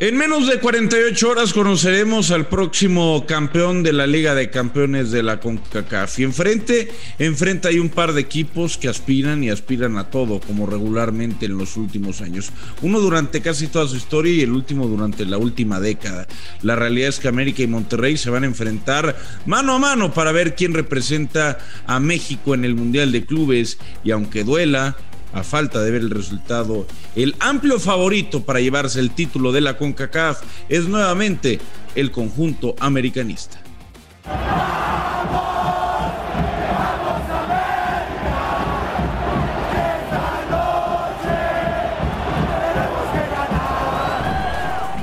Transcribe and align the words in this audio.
En 0.00 0.16
menos 0.16 0.48
de 0.48 0.58
48 0.58 1.28
horas 1.28 1.52
conoceremos 1.52 2.32
al 2.32 2.48
próximo 2.48 3.24
campeón 3.28 3.84
de 3.84 3.92
la 3.92 4.08
Liga 4.08 4.34
de 4.34 4.50
Campeones 4.50 5.12
de 5.12 5.22
la 5.22 5.38
CONCACAF. 5.38 6.18
Y 6.18 6.24
enfrente, 6.24 6.88
enfrente 7.20 7.68
hay 7.68 7.78
un 7.78 7.90
par 7.90 8.12
de 8.12 8.20
equipos 8.20 8.76
que 8.76 8.88
aspiran 8.88 9.44
y 9.44 9.50
aspiran 9.50 9.96
a 9.96 10.10
todo, 10.10 10.40
como 10.40 10.66
regularmente 10.66 11.46
en 11.46 11.56
los 11.56 11.76
últimos 11.76 12.22
años. 12.22 12.50
Uno 12.82 12.98
durante 12.98 13.40
casi 13.40 13.68
toda 13.68 13.86
su 13.86 13.94
historia 13.94 14.32
y 14.32 14.40
el 14.40 14.50
último 14.50 14.88
durante 14.88 15.26
la 15.26 15.38
última 15.38 15.78
década. 15.78 16.26
La 16.62 16.74
realidad 16.74 17.10
es 17.10 17.20
que 17.20 17.28
América 17.28 17.62
y 17.62 17.68
Monterrey 17.68 18.16
se 18.16 18.30
van 18.30 18.42
a 18.42 18.46
enfrentar 18.46 19.16
mano 19.46 19.74
a 19.74 19.78
mano 19.78 20.12
para 20.12 20.32
ver 20.32 20.56
quién 20.56 20.74
representa 20.74 21.58
a 21.86 22.00
México 22.00 22.54
en 22.54 22.64
el 22.64 22.74
Mundial 22.74 23.12
de 23.12 23.24
Clubes. 23.24 23.78
Y 24.02 24.10
aunque 24.10 24.42
duela, 24.42 24.96
a 25.34 25.42
falta 25.42 25.82
de 25.82 25.90
ver 25.90 26.00
el 26.02 26.10
resultado, 26.10 26.86
el 27.16 27.34
amplio 27.40 27.78
favorito 27.80 28.44
para 28.44 28.60
llevarse 28.60 29.00
el 29.00 29.10
título 29.10 29.52
de 29.52 29.60
la 29.60 29.76
CONCACAF 29.76 30.42
es 30.68 30.86
nuevamente 30.86 31.58
el 31.94 32.10
conjunto 32.10 32.74
americanista. 32.78 33.60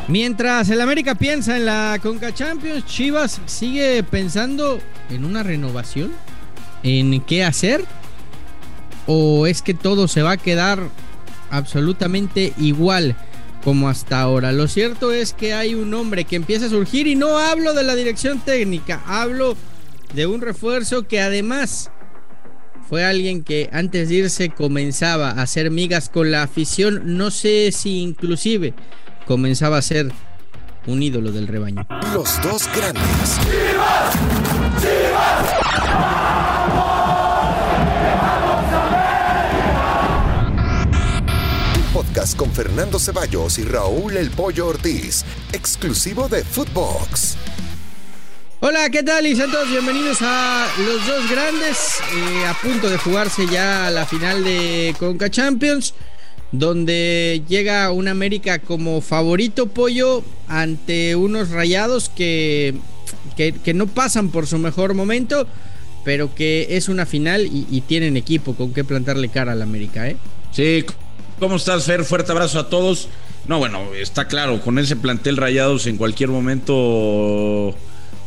Mientras 0.07 0.70
el 0.70 0.81
América 0.81 1.15
piensa 1.15 1.55
en 1.55 1.65
la 1.65 1.98
Conca 2.03 2.34
Champions, 2.34 2.85
Chivas 2.85 3.39
sigue 3.45 4.03
pensando 4.03 4.81
en 5.09 5.23
una 5.23 5.41
renovación, 5.41 6.11
en 6.84 7.21
qué 7.21 7.45
hacer 7.45 7.85
o 9.07 9.47
es 9.47 9.61
que 9.61 9.73
todo 9.73 10.07
se 10.07 10.21
va 10.21 10.31
a 10.31 10.37
quedar 10.37 10.79
absolutamente 11.49 12.53
igual 12.57 13.15
como 13.63 13.89
hasta 13.89 14.21
ahora. 14.21 14.51
Lo 14.51 14.67
cierto 14.67 15.11
es 15.11 15.33
que 15.33 15.53
hay 15.53 15.75
un 15.75 15.93
hombre 15.93 16.25
que 16.25 16.35
empieza 16.35 16.65
a 16.65 16.69
surgir 16.69 17.07
y 17.07 17.15
no 17.15 17.37
hablo 17.37 17.73
de 17.73 17.83
la 17.83 17.95
dirección 17.95 18.39
técnica, 18.39 19.01
hablo 19.05 19.55
de 20.13 20.26
un 20.26 20.41
refuerzo 20.41 21.07
que 21.07 21.21
además 21.21 21.91
fue 22.89 23.05
alguien 23.05 23.43
que 23.43 23.70
antes 23.71 24.09
de 24.09 24.15
irse 24.15 24.49
comenzaba 24.49 25.29
a 25.29 25.43
hacer 25.43 25.71
migas 25.71 26.09
con 26.09 26.31
la 26.31 26.43
afición, 26.43 27.17
no 27.17 27.31
sé 27.31 27.71
si 27.71 28.01
inclusive 28.01 28.73
comenzaba 29.26 29.77
a 29.77 29.81
ser 29.81 30.11
un 30.87 31.01
ídolo 31.01 31.31
del 31.31 31.48
rebaño. 31.48 31.87
Los 32.13 32.41
dos 32.41 32.67
grandes. 32.76 33.39
¡Chivas! 33.43 34.13
¡Chivas! 34.81 36.40
Con 42.35 42.51
Fernando 42.51 42.99
Ceballos 42.99 43.57
y 43.57 43.63
Raúl 43.63 44.15
El 44.15 44.29
Pollo 44.29 44.68
Ortiz, 44.68 45.26
exclusivo 45.54 46.29
de 46.29 46.43
Footbox. 46.43 47.35
Hola, 48.60 48.90
¿qué 48.90 49.01
tal? 49.01 49.26
Y 49.26 49.35
todos 49.35 49.70
bienvenidos 49.70 50.20
a 50.21 50.68
los 50.77 51.07
dos 51.07 51.29
grandes, 51.29 51.77
eh, 52.15 52.46
a 52.46 52.54
punto 52.62 52.90
de 52.90 52.98
jugarse 52.98 53.48
ya 53.48 53.90
la 53.90 54.05
final 54.05 54.43
de 54.43 54.96
Conca 54.99 55.29
Champions, 55.32 55.93
donde 56.51 57.41
llega 57.48 57.91
un 57.91 58.07
América 58.07 58.60
como 58.60 59.01
favorito 59.01 59.68
pollo 59.68 60.23
ante 60.48 61.16
unos 61.16 61.49
rayados 61.49 62.10
que, 62.10 62.76
que, 63.35 63.73
no 63.73 63.88
pasan 63.88 64.29
por 64.29 64.47
su 64.47 64.57
mejor 64.59 64.94
momento, 64.94 65.47
pero 66.06 66.35
que 66.35 66.68
es 66.69 66.88
una 66.88 67.06
final 67.06 67.47
y, 67.47 67.68
y 67.72 67.81
tienen 67.81 68.16
equipo 68.16 68.53
con 68.53 68.73
que 68.73 68.84
plantarle 68.84 69.29
cara 69.29 69.53
al 69.53 69.62
América, 69.62 70.07
¿eh? 70.07 70.18
Sí, 70.51 70.85
¿Cómo 71.41 71.56
estás, 71.56 71.85
Fer? 71.85 72.03
Fuerte 72.03 72.31
abrazo 72.31 72.59
a 72.59 72.69
todos. 72.69 73.09
No, 73.47 73.57
bueno, 73.57 73.95
está 73.95 74.28
claro, 74.28 74.61
con 74.61 74.78
ese 74.78 74.95
plantel 74.95 75.38
Rayados 75.38 75.88
en 75.88 75.97
cualquier 75.97 76.29
momento 76.29 77.75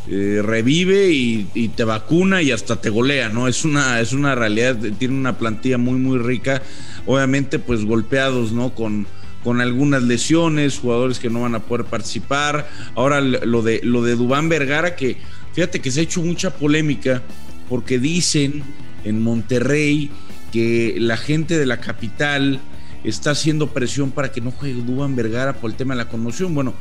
eh, 0.09 0.41
revive 0.43 1.11
y, 1.13 1.69
te 1.77 1.85
vacuna 1.85 2.43
y 2.43 2.51
hasta 2.51 2.81
te 2.81 2.91
golea, 2.91 3.29
¿no? 3.29 3.47
Es 3.47 3.65
una, 3.65 4.01
es 4.01 4.15
una 4.15 4.35
realidad, 4.35 4.77
tiene 4.99 5.15
una 5.15 5.39
plantilla 5.39 5.79
muy, 5.79 5.95
muy 6.01 6.19
rica. 6.19 6.61
Obviamente, 7.07 7.61
pues 7.61 7.85
golpeados, 7.85 8.51
¿no? 8.51 8.75
Con, 8.75 9.07
con 9.45 9.61
algunas 9.61 10.03
lesiones, 10.03 10.81
jugadores 10.81 11.21
que 11.21 11.31
no 11.31 11.43
van 11.43 11.55
a 11.55 11.61
poder 11.61 11.87
participar. 11.87 12.69
Ahora 12.97 13.21
lo 13.21 13.63
de, 13.63 13.79
lo 13.85 14.03
de 14.03 14.17
Dubán 14.17 14.49
Vergara, 14.49 14.97
que 14.97 15.19
fíjate 15.53 15.81
que 15.81 15.93
se 15.93 16.01
ha 16.01 16.03
hecho 16.03 16.21
mucha 16.21 16.51
polémica 16.51 17.23
porque 17.69 18.01
dicen 18.01 18.65
en 19.05 19.23
Monterrey 19.23 20.11
que 20.51 20.97
la 20.99 21.17
gente 21.17 21.57
de 21.57 21.67
la 21.67 21.79
capital 21.79 22.61
está 23.05 23.31
haciendo 23.33 23.69
presión 23.69 24.11
para 24.11 24.33
que 24.33 24.41
no 24.41 24.51
juegue 24.51 24.83
Dubán 24.83 25.15
Vergara 25.15 25.53
por 25.53 25.71
el 25.71 25.77
tema 25.77 25.95
de 25.95 25.99
la 25.99 26.09
conmoción. 26.09 26.55
Bueno, 26.55 26.75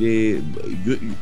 eh, 0.00 0.40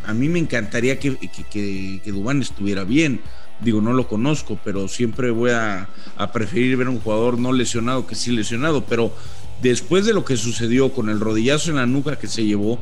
a 0.07 0.15
mí 0.15 0.29
me 0.29 0.39
encantaría 0.39 0.99
que, 0.99 1.17
que, 1.17 2.01
Dubán 2.07 2.41
estuviera 2.41 2.85
bien. 2.85 3.21
Digo, 3.61 3.81
no 3.81 3.93
lo 3.93 4.09
conozco, 4.09 4.59
pero 4.65 4.89
siempre 4.89 5.31
voy 5.31 5.51
a, 5.51 5.89
preferir 6.33 6.77
ver 6.77 6.89
a 6.89 6.91
un 6.91 7.01
jugador 7.01 7.39
no 7.39 7.53
lesionado 7.53 8.07
que 8.07 8.15
sí 8.15 8.31
lesionado. 8.33 8.85
Pero 8.85 9.13
después 9.63 10.05
de 10.05 10.15
lo 10.15 10.25
que 10.25 10.37
sucedió 10.37 10.93
con 10.93 11.09
el 11.09 11.21
rodillazo 11.21 11.71
en 11.71 11.77
la 11.77 11.87
nuca 11.87 12.19
que 12.19 12.27
se 12.27 12.45
llevó, 12.45 12.79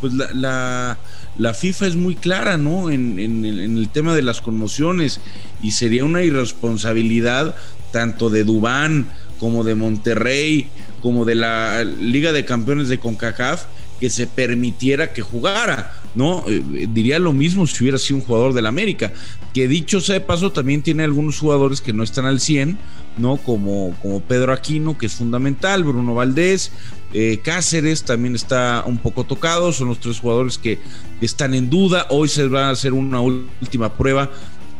pues 0.00 0.14
la, 0.14 0.98
la, 1.36 1.54
FIFA 1.54 1.86
es 1.86 1.96
muy 1.96 2.14
clara, 2.14 2.56
¿no? 2.56 2.90
En, 2.90 3.18
en, 3.18 3.44
el 3.44 3.88
tema 3.90 4.14
de 4.14 4.22
las 4.22 4.40
conmociones 4.40 5.20
y 5.62 5.72
sería 5.72 6.04
una 6.04 6.22
irresponsabilidad 6.22 7.54
tanto 7.92 8.30
de 8.30 8.44
Dubán 8.44 9.08
como 9.38 9.62
de 9.64 9.74
Monterrey, 9.74 10.68
como 11.00 11.24
de 11.24 11.34
la 11.34 11.84
Liga 11.84 12.32
de 12.32 12.44
Campeones 12.44 12.88
de 12.88 12.98
CONCACAF, 12.98 13.64
que 14.00 14.08
se 14.08 14.26
permitiera 14.26 15.12
que 15.12 15.20
jugara, 15.20 15.92
¿no? 16.14 16.44
Eh, 16.48 16.88
diría 16.90 17.18
lo 17.18 17.34
mismo 17.34 17.66
si 17.66 17.84
hubiera 17.84 17.98
sido 17.98 18.18
un 18.18 18.24
jugador 18.24 18.54
del 18.54 18.66
América, 18.66 19.12
que 19.52 19.68
dicho 19.68 20.00
sea 20.00 20.14
de 20.14 20.20
paso, 20.22 20.52
también 20.52 20.82
tiene 20.82 21.04
algunos 21.04 21.38
jugadores 21.38 21.82
que 21.82 21.92
no 21.92 22.02
están 22.02 22.24
al 22.24 22.40
100, 22.40 22.78
¿no? 23.18 23.36
Como, 23.36 23.94
como 24.00 24.20
Pedro 24.20 24.54
Aquino, 24.54 24.96
que 24.96 25.06
es 25.06 25.12
fundamental, 25.12 25.84
Bruno 25.84 26.14
Valdés, 26.14 26.72
eh, 27.12 27.40
Cáceres 27.44 28.04
también 28.04 28.34
está 28.34 28.84
un 28.86 28.96
poco 28.96 29.24
tocado, 29.24 29.72
son 29.72 29.88
los 29.88 30.00
tres 30.00 30.18
jugadores 30.18 30.56
que 30.56 30.78
están 31.20 31.52
en 31.52 31.68
duda, 31.68 32.06
hoy 32.08 32.28
se 32.28 32.48
va 32.48 32.68
a 32.68 32.70
hacer 32.70 32.94
una 32.94 33.20
última 33.20 33.92
prueba 33.92 34.30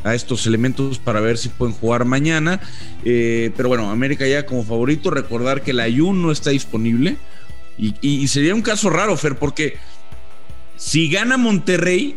a 0.04 0.14
estos 0.14 0.46
elementos 0.46 0.98
para 0.98 1.20
ver 1.20 1.38
si 1.38 1.48
pueden 1.48 1.74
jugar 1.74 2.04
mañana. 2.04 2.60
Eh, 3.04 3.52
pero 3.56 3.68
bueno, 3.68 3.90
América 3.90 4.26
ya 4.26 4.46
como 4.46 4.64
favorito, 4.64 5.10
recordar 5.10 5.62
que 5.62 5.72
el 5.72 5.80
Ayun 5.80 6.22
no 6.22 6.30
está 6.32 6.50
disponible. 6.50 7.16
Y, 7.78 8.28
sería 8.28 8.54
un 8.54 8.60
caso 8.60 8.90
raro, 8.90 9.16
Fer, 9.16 9.36
porque 9.36 9.78
si 10.76 11.08
gana 11.08 11.38
Monterrey, 11.38 12.14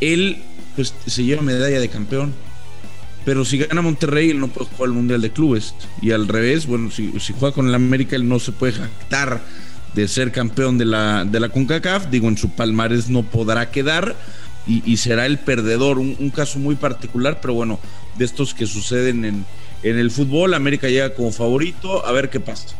él 0.00 0.42
pues, 0.76 0.94
se 1.06 1.24
lleva 1.24 1.40
medalla 1.40 1.80
de 1.80 1.88
campeón. 1.88 2.34
Pero 3.24 3.46
si 3.46 3.56
gana 3.56 3.80
Monterrey, 3.80 4.28
él 4.30 4.40
no 4.40 4.48
puede 4.48 4.68
jugar 4.68 4.88
el 4.88 4.94
Mundial 4.94 5.22
de 5.22 5.30
Clubes. 5.30 5.74
Y 6.02 6.10
al 6.10 6.28
revés, 6.28 6.66
bueno, 6.66 6.90
si, 6.90 7.18
si 7.18 7.32
juega 7.32 7.54
con 7.54 7.66
el 7.66 7.74
América, 7.74 8.14
él 8.14 8.28
no 8.28 8.38
se 8.40 8.52
puede 8.52 8.74
jactar 8.74 9.40
de 9.94 10.08
ser 10.08 10.32
campeón 10.32 10.76
de 10.76 10.84
la, 10.84 11.24
de 11.24 11.40
la 11.40 11.48
CONCACAF. 11.48 12.10
Digo, 12.10 12.28
en 12.28 12.36
su 12.36 12.50
palmarés 12.50 13.08
no 13.08 13.22
podrá 13.22 13.70
quedar 13.70 14.16
y, 14.66 14.96
será 14.96 15.26
el 15.26 15.38
perdedor. 15.38 15.98
Un, 15.98 16.30
caso 16.30 16.58
muy 16.58 16.76
particular, 16.76 17.38
pero 17.40 17.54
bueno, 17.54 17.78
de 18.16 18.24
estos 18.24 18.54
que 18.54 18.66
suceden 18.66 19.24
en, 19.24 19.44
en 19.82 19.98
el 19.98 20.10
fútbol. 20.10 20.54
América 20.54 20.88
llega 20.88 21.14
como 21.14 21.32
favorito, 21.32 22.04
a 22.06 22.12
ver 22.12 22.30
qué 22.30 22.40
pasa. 22.40 22.76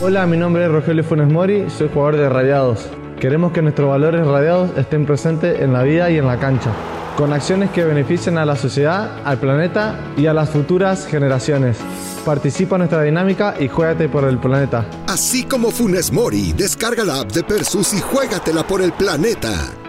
Hola, 0.00 0.26
mi 0.26 0.36
nombre 0.36 0.64
es 0.64 0.70
Rogelio 0.70 1.04
Funes 1.04 1.28
Mori, 1.28 1.64
soy 1.70 1.88
jugador 1.92 2.16
de 2.16 2.28
Radiados. 2.28 2.86
Queremos 3.18 3.52
que 3.52 3.62
nuestros 3.62 3.88
valores 3.88 4.26
radiados 4.26 4.70
estén 4.76 5.06
presentes 5.06 5.60
en 5.60 5.72
la 5.72 5.82
vida 5.82 6.10
y 6.10 6.18
en 6.18 6.26
la 6.26 6.38
cancha, 6.38 6.70
con 7.16 7.32
acciones 7.32 7.70
que 7.70 7.82
beneficien 7.82 8.36
a 8.36 8.44
la 8.44 8.56
sociedad, 8.56 9.22
al 9.24 9.38
planeta 9.38 9.98
y 10.18 10.26
a 10.26 10.34
las 10.34 10.50
futuras 10.50 11.06
generaciones. 11.06 11.78
Participa 12.26 12.76
en 12.76 12.80
nuestra 12.80 13.02
dinámica 13.02 13.54
y 13.58 13.68
juégate 13.68 14.10
por 14.10 14.24
el 14.24 14.38
planeta. 14.38 14.84
Así 15.06 15.44
como 15.44 15.70
Funes 15.70 16.12
Mori, 16.12 16.52
descarga 16.52 17.04
la 17.04 17.20
app 17.20 17.32
de 17.32 17.42
Persus 17.42 17.94
y 17.94 18.00
juégatela 18.00 18.66
por 18.66 18.82
el 18.82 18.92
planeta. 18.92 19.85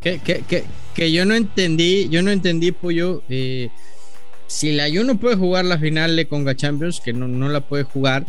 Que, 0.00 0.18
que, 0.20 0.64
que, 0.94 1.12
yo 1.12 1.24
no 1.24 1.34
entendí, 1.34 2.08
yo 2.08 2.22
no 2.22 2.30
entendí, 2.30 2.72
Pollo. 2.72 3.22
Eh, 3.28 3.70
si 4.46 4.72
la 4.72 4.88
no 4.88 5.18
puede 5.18 5.36
jugar 5.36 5.64
la 5.64 5.78
final 5.78 6.16
de 6.16 6.26
Conga 6.26 6.54
Champions, 6.54 7.00
que 7.00 7.12
no, 7.12 7.28
no 7.28 7.48
la 7.48 7.60
puede 7.60 7.82
jugar, 7.82 8.26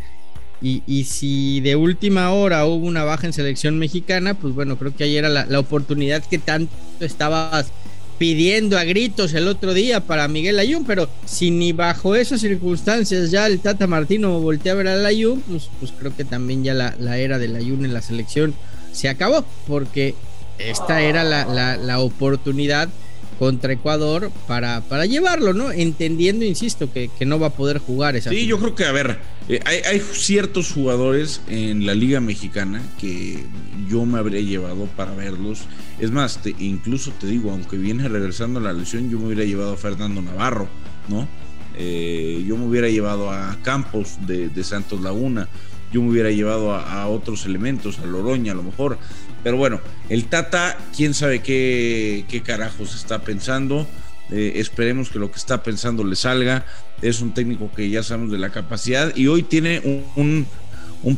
y, 0.62 0.84
y, 0.86 1.06
si 1.06 1.62
de 1.62 1.78
última 1.78 2.32
hora 2.32 2.66
hubo 2.66 2.86
una 2.86 3.06
baja 3.06 3.28
en 3.28 3.34
selección 3.34 3.78
mexicana, 3.78 4.34
pues 4.34 4.54
bueno, 4.54 4.78
creo 4.78 4.94
que 4.94 5.06
ahí 5.06 5.16
era 5.16 5.30
la, 5.30 5.46
la 5.46 5.60
oportunidad 5.60 6.22
que 6.26 6.38
tanto 6.38 6.74
estabas 7.00 7.72
pidiendo 8.18 8.78
a 8.78 8.84
gritos 8.84 9.34
el 9.34 9.48
otro 9.48 9.74
día 9.74 10.02
para 10.02 10.28
Miguel 10.28 10.60
Ayun, 10.60 10.84
pero 10.84 11.10
si 11.26 11.52
ni 11.52 11.72
bajo 11.72 12.16
esas 12.16 12.42
circunstancias 12.42 13.32
ya 13.32 13.48
el 13.48 13.62
Tata 13.62 13.88
Martino 13.88 14.42
voltea 14.42 14.74
a 14.74 14.76
ver 14.76 14.90
al 14.90 15.06
Ayun, 15.06 15.40
pues, 15.40 15.70
pues 15.80 15.94
creo 15.98 16.14
que 16.14 16.26
también 16.26 16.66
ya 16.66 16.74
la, 16.74 16.94
la 17.00 17.18
era 17.18 17.40
del 17.40 17.56
Ayun 17.56 17.86
en 17.86 17.94
la 17.94 18.02
selección 18.02 18.54
se 18.92 19.08
acabó, 19.08 19.46
porque 19.66 20.16
esta 20.60 21.02
era 21.02 21.24
la, 21.24 22.00
oportunidad 22.00 22.90
contra 23.38 23.74
Ecuador 23.74 24.32
para, 24.48 24.82
para 24.82 25.06
llevarlo, 25.06 25.54
¿no? 25.54 25.72
Entendiendo, 25.72 26.46
insisto, 26.46 26.92
que, 26.92 27.10
no 27.26 27.40
va 27.40 27.48
a 27.48 27.52
poder 27.52 27.80
jugar 27.80 28.16
esa. 28.16 28.30
Sí, 28.30 28.46
yo 28.46 28.60
creo 28.60 28.76
que, 28.76 28.86
a 28.86 28.92
ver, 28.92 29.20
Eh, 29.50 29.60
hay, 29.66 30.00
ciertos 30.00 30.72
jugadores 30.72 31.42
en 31.48 31.88
la 31.88 31.96
Liga 31.96 32.20
Mexicana 32.20 32.84
que 33.00 33.44
yo 33.90 34.06
me 34.06 34.20
habría 34.20 34.42
llevado 34.42 34.86
para 34.96 35.16
verlos. 35.16 35.62
Es 36.00 36.12
más, 36.12 36.40
incluso 36.60 37.12
te 37.20 37.26
digo, 37.26 37.50
aunque 37.50 37.76
viene 37.76 38.08
regresando 38.08 38.60
a 38.60 38.64
la 38.64 38.74
lesión, 38.74 39.10
yo 39.10 39.18
me 39.18 39.26
hubiera 39.26 39.46
llevado 39.46 39.74
a 39.74 39.78
Fernando 39.78 40.22
Navarro, 40.22 40.68
¿no? 41.08 41.28
Eh, 41.76 42.44
yo 42.46 42.58
me 42.58 42.66
hubiera 42.66 42.90
llevado 42.90 43.32
a 43.32 43.58
Campos 43.64 44.18
de, 44.28 44.64
Santos 44.64 45.02
Laguna, 45.02 45.48
yo 45.92 46.04
me 46.04 46.12
hubiera 46.12 46.30
llevado 46.30 46.76
a, 46.76 47.08
otros 47.08 47.46
elementos, 47.48 47.98
a 47.98 48.06
Loroña 48.06 48.52
a 48.52 48.56
lo 48.56 48.64
mejor. 48.64 49.00
Pero 49.44 49.58
bueno, 49.58 49.80
el 50.10 50.26
Tata, 50.26 50.78
quién 50.96 51.14
sabe 51.14 51.42
qué, 51.42 52.26
qué 52.28 52.42
carajos 52.42 52.96
está 52.96 53.20
pensando. 53.20 53.88
Eh, 54.32 54.54
esperemos 54.58 55.10
que 55.10 55.18
lo 55.18 55.32
que 55.32 55.38
está 55.38 55.64
pensando 55.64 56.04
le 56.04 56.16
salga. 56.16 56.66
Es 57.02 57.22
un 57.22 57.34
técnico 57.34 57.72
que 57.76 57.90
ya 57.90 58.04
sabemos 58.04 58.32
de 58.32 58.38
la 58.38 58.50
capacidad 58.50 59.16
y 59.16 59.28
hoy 59.28 59.44
tiene 59.44 60.06
un, 60.16 60.46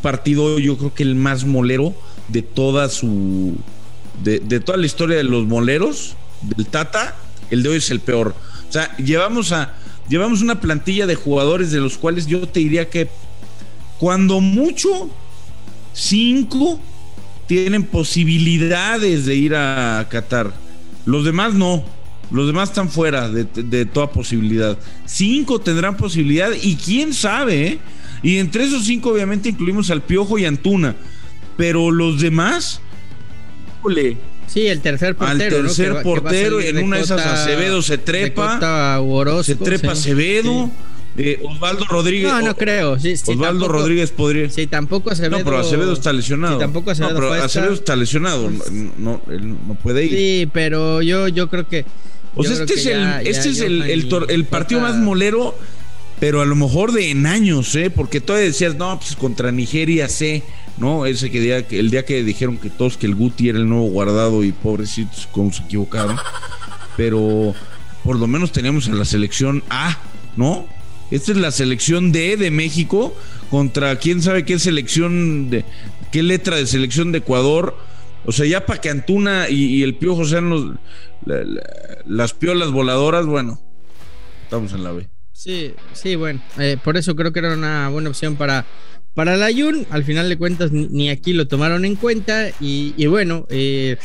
partido, 0.01 0.59
yo 0.59 0.77
creo 0.77 0.93
que 0.93 1.03
el 1.03 1.15
más 1.15 1.45
molero 1.45 1.93
de 2.27 2.41
toda 2.41 2.87
su. 2.89 3.55
De, 4.23 4.39
toda 4.59 4.77
la 4.77 4.85
historia 4.85 5.17
de 5.17 5.23
los 5.23 5.45
moleros 5.45 6.15
del 6.41 6.67
Tata. 6.67 7.15
El 7.49 7.63
de 7.63 7.69
hoy 7.69 7.77
es 7.77 7.91
el 7.91 7.99
peor. 7.99 8.35
O 8.69 8.71
sea, 8.71 8.95
llevamos 8.97 9.51
a. 9.51 9.73
Llevamos 10.07 10.41
una 10.41 10.59
plantilla 10.59 11.07
de 11.07 11.15
jugadores 11.15 11.71
de 11.71 11.79
los 11.79 11.97
cuales 11.97 12.27
yo 12.27 12.47
te 12.47 12.59
diría 12.59 12.89
que 12.89 13.09
cuando 13.97 14.41
mucho, 14.41 15.09
cinco 15.93 16.79
tienen 17.51 17.83
posibilidades 17.83 19.25
de 19.25 19.35
ir 19.35 19.55
a 19.55 20.07
Qatar. 20.09 20.53
Los 21.05 21.25
demás 21.25 21.53
no. 21.53 21.83
Los 22.31 22.47
demás 22.47 22.69
están 22.69 22.87
fuera 22.87 23.27
de, 23.27 23.85
toda 23.87 24.09
posibilidad. 24.09 24.77
Cinco 25.05 25.59
tendrán 25.59 25.97
posibilidad 25.97 26.49
y 26.61 26.77
quién 26.77 27.13
sabe, 27.13 27.67
¿eh? 27.67 27.79
Y 28.23 28.37
entre 28.37 28.63
esos 28.63 28.85
cinco 28.85 29.09
obviamente 29.09 29.49
incluimos 29.49 29.91
al 29.91 30.01
Piojo 30.01 30.39
y 30.39 30.45
Antuna. 30.45 30.95
Pero 31.57 31.91
los 31.91 32.21
demás, 32.21 32.79
Sí, 34.47 34.67
el 34.67 34.79
tercer 34.79 35.17
portero. 35.17 35.57
Al 35.57 35.63
tercer 35.63 36.03
portero, 36.03 36.61
en 36.61 36.77
una 36.77 36.97
de 36.97 37.03
esas 37.03 37.25
Acevedo 37.25 37.81
se 37.81 37.97
trepa. 37.97 39.01
se 39.43 39.55
trepa 39.55 39.91
Acevedo. 39.91 40.71
Eh, 41.17 41.39
Osvaldo 41.43 41.85
Rodríguez. 41.85 42.31
No, 42.31 42.41
no 42.41 42.55
creo. 42.55 42.93
Osvaldo 42.93 43.67
Rodríguez 43.67 44.11
podría. 44.11 44.49
Sí, 44.49 44.67
tampoco 44.67 45.11
Acevedo. 45.11 45.39
No, 45.39 45.43
pero 45.43 45.57
Acevedo 45.59 45.93
está 45.93 46.13
lesionado. 46.13 46.57
tampoco 46.57 46.91
Acevedo, 46.91 47.13
no, 47.13 47.19
pero 47.19 47.33
Acevedo 47.43 47.73
está 47.73 47.95
lesionado. 47.95 48.49
No, 48.97 49.21
él 49.29 49.55
no 49.67 49.75
puede 49.75 50.05
ir. 50.05 50.11
Sí, 50.11 50.49
pero 50.53 51.01
yo, 51.01 51.27
yo 51.27 51.49
creo 51.49 51.67
que 51.67 51.85
este 52.37 52.73
es, 52.73 52.85
el, 52.85 53.27
este 53.27 53.49
es 53.49 53.59
el, 53.59 53.81
el, 54.29 54.45
partido 54.45 54.81
más 54.81 54.95
molero, 54.95 55.57
pero 56.19 56.41
a 56.41 56.45
lo 56.45 56.55
mejor 56.55 56.93
de 56.93 57.11
en 57.11 57.25
años, 57.25 57.75
¿eh? 57.75 57.89
Porque 57.89 58.21
todavía 58.21 58.47
decías, 58.47 58.75
no, 58.75 58.97
pues 58.99 59.15
contra 59.15 59.51
Nigeria 59.51 60.07
sé, 60.07 60.43
¿no? 60.77 61.05
Ese 61.05 61.29
que 61.29 61.41
día, 61.41 61.65
el 61.69 61.89
día 61.89 62.05
que 62.05 62.23
dijeron 62.23 62.57
que 62.57 62.69
todos 62.69 62.97
que 62.97 63.05
el 63.05 63.15
Guti 63.15 63.49
era 63.49 63.59
el 63.59 63.67
nuevo 63.67 63.85
guardado 63.87 64.43
y 64.43 64.53
pobrecitos, 64.53 65.27
cómo 65.31 65.51
se 65.51 65.63
equivocaron. 65.63 66.17
Pero 66.95 67.53
por 68.03 68.17
lo 68.17 68.27
menos 68.27 68.51
teníamos 68.51 68.87
a 68.87 68.93
la 68.93 69.05
selección 69.05 69.63
A, 69.69 69.97
¿no? 70.37 70.65
Esta 71.11 71.31
es 71.33 71.37
la 71.37 71.51
selección 71.51 72.11
D 72.11 72.37
de 72.37 72.49
México 72.51 73.15
contra 73.49 73.95
quién 73.97 74.21
sabe 74.21 74.45
qué 74.45 74.57
selección 74.57 75.49
de 75.49 75.65
qué 76.11 76.23
letra 76.23 76.55
de 76.55 76.65
selección 76.65 77.11
de 77.11 77.19
Ecuador. 77.19 77.77
O 78.25 78.31
sea, 78.31 78.45
ya 78.45 78.65
para 78.65 78.81
que 78.81 78.89
Antuna 78.89 79.49
y 79.49 79.83
el 79.83 79.95
Piojo 79.95 80.25
sean 80.25 80.49
los, 80.49 80.73
las 82.05 82.33
piolas 82.33 82.71
voladoras, 82.71 83.25
bueno, 83.25 83.59
estamos 84.43 84.73
en 84.73 84.83
la 84.83 84.91
B. 84.91 85.09
Sí, 85.31 85.73
sí, 85.93 86.15
bueno, 86.15 86.41
eh, 86.59 86.77
por 86.83 86.97
eso 86.97 87.15
creo 87.15 87.33
que 87.33 87.39
era 87.39 87.53
una 87.53 87.89
buena 87.89 88.09
opción 88.09 88.35
para, 88.35 88.65
para 89.15 89.37
la 89.37 89.51
Jun. 89.51 89.87
Al 89.89 90.03
final 90.03 90.29
de 90.29 90.37
cuentas, 90.37 90.71
ni, 90.71 91.09
aquí 91.09 91.33
lo 91.33 91.47
tomaron 91.47 91.85
en 91.85 91.95
cuenta. 91.95 92.49
Y, 92.59 93.05
bueno, 93.07 93.47
eh, 93.49 93.97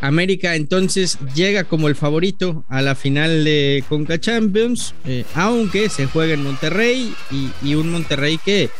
América 0.00 0.56
entonces 0.56 1.18
llega 1.34 1.64
como 1.64 1.88
el 1.88 1.94
favorito 1.94 2.64
a 2.68 2.82
la 2.82 2.94
final 2.94 3.44
de 3.44 3.84
Conca 3.88 4.18
Champions, 4.18 4.94
eh, 5.04 5.24
aunque 5.34 5.88
se 5.88 6.06
juega 6.06 6.34
en 6.34 6.42
Monterrey 6.42 7.14
y, 7.62 7.74
un 7.74 7.90
Monterrey 7.90 8.38
que, 8.42 8.70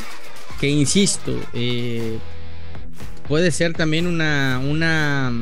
que 0.61 0.69
insisto, 0.69 1.39
puede 3.29 3.51
ser 3.51 3.75
también 3.75 4.07
una, 4.07 4.61
una 4.65 5.33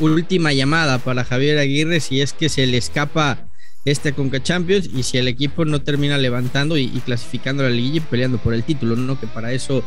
última 0.00 0.52
llamada 0.52 0.98
para 0.98 1.24
Javier 1.24 1.58
Aguirre 1.58 2.00
si 2.00 2.20
es 2.20 2.32
que 2.32 2.48
se 2.48 2.66
le 2.66 2.76
escapa 2.76 3.48
este 3.86 4.12
Conca 4.12 4.42
Champions 4.42 4.90
y 4.92 5.04
si 5.04 5.16
el 5.16 5.28
equipo 5.28 5.64
no 5.64 5.80
termina 5.80 6.18
levantando 6.18 6.76
y, 6.76 6.88
clasificando 7.04 7.62
la 7.62 7.70
liguilla 7.70 7.98
y 7.98 8.00
peleando 8.00 8.38
por 8.38 8.52
el 8.52 8.64
título, 8.64 8.96
¿no? 8.96 9.18
Que 9.18 9.28
para 9.28 9.52
eso 9.52 9.84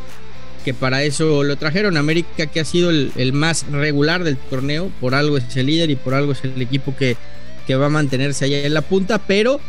que 0.64 0.74
para 0.74 1.04
eso 1.04 1.44
lo 1.44 1.56
trajeron. 1.58 1.98
América 1.98 2.48
que 2.48 2.60
ha 2.60 2.66
sido 2.66 2.90
el, 2.90 3.34
más 3.34 3.66
regular 3.72 4.24
del 4.24 4.38
torneo, 4.38 4.92
por 5.00 5.16
algo 5.16 5.38
es 5.38 5.56
el 5.56 5.68
líder 5.68 5.90
y 5.90 5.96
por 5.96 6.14
algo 6.14 6.32
es 6.34 6.44
el 6.44 6.62
equipo 6.62 6.96
que, 6.96 7.18
que 7.68 7.76
va 7.76 7.88
a 7.88 7.90
mantenerse 7.90 8.46
allá 8.46 8.66
en 8.66 8.74
la 8.74 8.82
punta, 8.82 9.20
pero 9.20 9.60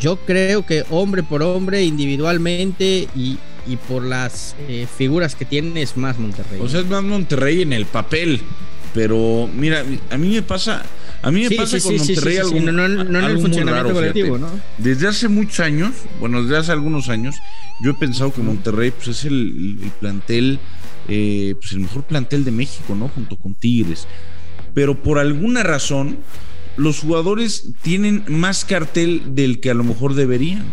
yo 0.00 0.16
creo 0.16 0.64
que 0.66 0.84
hombre 0.90 1.22
por 1.22 1.42
hombre, 1.42 1.84
individualmente 1.84 3.08
y, 3.14 3.38
y 3.66 3.76
por 3.76 4.04
las 4.04 4.56
eh, 4.68 4.86
figuras 4.96 5.34
que 5.34 5.44
tiene 5.44 5.82
es 5.82 5.96
más 5.96 6.18
Monterrey. 6.18 6.60
O 6.60 6.68
sea, 6.68 6.80
es 6.80 6.86
más 6.86 7.02
Monterrey 7.02 7.62
en 7.62 7.72
el 7.72 7.86
papel. 7.86 8.40
Pero 8.92 9.48
mira, 9.52 9.84
a 10.10 10.16
mí 10.16 10.28
me 10.28 10.42
pasa, 10.42 10.84
a 11.24 11.30
mí 11.30 11.48
me 11.48 11.56
pasa 11.56 11.80
con 11.80 11.96
Monterrey 11.96 12.36
algo, 12.36 12.60
no, 12.60 12.84
en 12.84 13.16
el 13.16 13.40
funcionamiento 13.40 13.94
colectivo, 13.94 14.38
¿no? 14.38 14.48
Desde 14.78 15.08
hace 15.08 15.28
muchos 15.28 15.60
años, 15.60 15.92
bueno, 16.20 16.42
desde 16.42 16.58
hace 16.58 16.72
algunos 16.72 17.08
años, 17.08 17.36
yo 17.80 17.92
he 17.92 17.94
pensado 17.94 18.32
que 18.32 18.42
Monterrey 18.42 18.90
pues, 18.90 19.08
es 19.08 19.24
el, 19.24 19.78
plantel, 20.00 20.58
eh, 21.08 21.54
pues 21.58 21.72
el 21.72 21.80
mejor 21.80 22.04
plantel 22.04 22.44
de 22.44 22.50
México, 22.50 22.94
¿no? 22.94 23.08
Junto 23.08 23.36
con 23.36 23.54
Tigres. 23.54 24.06
Pero 24.74 25.02
por 25.02 25.18
alguna 25.18 25.62
razón, 25.62 26.18
los 26.76 27.00
jugadores 27.00 27.70
tienen 27.82 28.24
más 28.28 28.64
cartel 28.64 29.34
del 29.34 29.60
que 29.60 29.70
a 29.70 29.74
lo 29.74 29.84
mejor 29.84 30.14
deberían. 30.14 30.64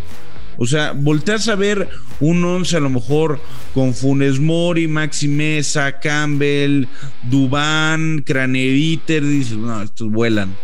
O 0.61 0.67
sea, 0.67 0.91
volteas 0.91 1.47
a 1.47 1.55
ver 1.55 1.89
un 2.19 2.45
once 2.45 2.77
a 2.77 2.79
lo 2.79 2.91
mejor 2.91 3.41
con 3.73 3.95
Funes 3.95 4.39
Mori, 4.39 4.87
Maxi 4.87 5.27
Mesa, 5.27 5.99
Campbell, 5.99 6.85
Dubán, 7.23 8.21
Craneviter, 8.23 9.25
dices, 9.25 9.57
no, 9.57 9.81
estos 9.81 10.11
vuelan. 10.11 10.55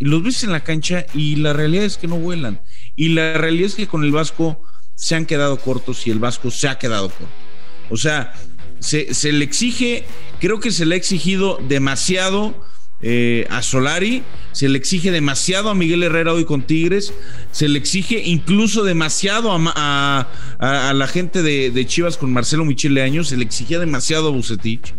Y 0.00 0.06
los 0.06 0.24
ves 0.24 0.42
en 0.42 0.50
la 0.50 0.64
cancha 0.64 1.06
y 1.14 1.36
la 1.36 1.52
realidad 1.52 1.84
es 1.84 1.98
que 1.98 2.08
no 2.08 2.18
vuelan. 2.18 2.60
Y 2.96 3.10
la 3.10 3.34
realidad 3.34 3.68
es 3.68 3.76
que 3.76 3.86
con 3.86 4.02
el 4.02 4.10
Vasco 4.10 4.60
se 4.96 5.14
han 5.14 5.24
quedado 5.24 5.56
cortos 5.60 6.04
y 6.08 6.10
el 6.10 6.18
Vasco 6.18 6.50
se 6.50 6.66
ha 6.66 6.76
quedado 6.76 7.08
corto. 7.08 7.32
O 7.90 7.96
sea, 7.96 8.34
se, 8.80 9.14
se 9.14 9.30
le 9.30 9.44
exige, 9.44 10.04
creo 10.40 10.58
que 10.58 10.72
se 10.72 10.84
le 10.84 10.96
ha 10.96 10.98
exigido 10.98 11.60
demasiado 11.68 12.60
eh, 13.00 13.46
a 13.48 13.62
Solari, 13.62 14.24
se 14.50 14.68
le 14.68 14.76
exige 14.76 15.12
demasiado 15.12 15.70
a 15.70 15.74
Miguel 15.74 16.02
Herrera 16.02 16.32
hoy 16.32 16.44
con 16.44 16.62
Tigres, 16.62 17.14
se 17.52 17.68
le 17.68 17.78
exige 17.78 18.20
incluso 18.24 18.82
demasiado 18.82 19.50
a, 19.52 20.26
la 20.58 21.06
gente 21.06 21.42
de, 21.42 21.86
Chivas 21.86 22.16
con 22.16 22.32
Marcelo 22.32 22.64
Michele 22.64 23.02
Años, 23.02 23.28
se 23.28 23.36
le 23.36 23.44
exigía 23.44 23.78
demasiado 23.78 24.28
a 24.28 24.30
Bucetich. 24.32 24.94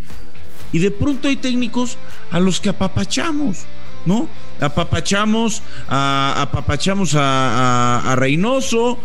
Y 0.71 0.79
de 0.79 0.91
pronto 0.91 1.27
hay 1.27 1.35
técnicos 1.35 1.97
a 2.31 2.39
los 2.39 2.61
que 2.61 2.69
apapachamos, 2.69 3.65
¿no? 4.05 4.29
Apapachamos, 4.61 5.61
a, 5.89 6.35
apapachamos 6.41 7.15
a, 7.15 8.11
a 8.11 8.15
Reynoso, 8.15 8.99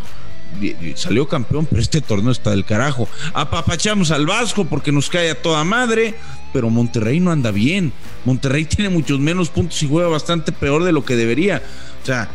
salió 0.95 1.27
campeón, 1.27 1.67
pero 1.67 1.83
este 1.83 2.01
torneo 2.01 2.33
está 2.33 2.51
del 2.51 2.65
carajo. 2.65 3.09
Apapachamos 3.33 4.11
al 4.11 4.27
Vasco 4.27 4.65
porque 4.67 4.93
nos 4.93 5.09
cae 5.09 5.31
a 5.31 5.43
toda 5.43 5.65
madre, 5.65 6.15
pero 6.53 6.71
Monterrey 6.71 7.21
no 7.21 7.33
anda 7.33 7.51
bien. 7.51 7.93
Monterrey 8.25 8.65
tiene 8.65 8.91
muchos 8.91 9.21
menos 9.21 9.51
puntos 9.51 9.83
y 9.83 9.89
juega 9.89 10.09
bastante 10.09 10.53
peor 10.53 10.85
de 10.85 10.93
lo 10.93 11.05
que 11.05 11.17
debería. 11.17 11.63
O 12.03 12.07
sea, 12.07 12.29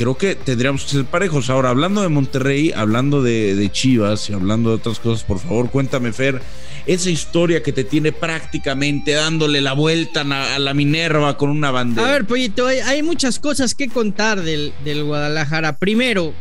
creo 0.00 0.16
que 0.16 0.34
tendríamos 0.34 0.84
que 0.84 0.90
ser 0.92 1.04
parejos. 1.04 1.50
Ahora, 1.50 1.68
hablando 1.68 2.00
de 2.00 2.08
Monterrey, 2.08 2.72
hablando 2.74 3.22
de, 3.22 3.68
Chivas 3.70 4.30
y 4.30 4.32
hablando 4.32 4.70
de 4.70 4.76
otras 4.76 4.98
cosas, 4.98 5.24
por 5.24 5.38
favor, 5.38 5.70
cuéntame, 5.70 6.12
Fer, 6.12 6.40
esa 6.86 7.10
historia 7.10 7.62
que 7.62 7.72
te 7.72 7.84
tiene 7.84 8.10
prácticamente 8.10 9.12
dándole 9.12 9.60
la 9.60 9.74
vuelta 9.74 10.22
a 10.22 10.58
la 10.58 10.72
Minerva 10.72 11.36
con 11.36 11.50
una 11.50 11.70
bandera. 11.70 12.08
A 12.08 12.12
ver, 12.12 12.24
Pollito, 12.24 12.66
hay, 12.66 13.02
muchas 13.02 13.38
cosas 13.38 13.74
que 13.74 13.88
contar 13.88 14.40
del, 14.40 14.72
del 14.84 15.04
Guadalajara. 15.04 15.76
Primero, 15.76 16.32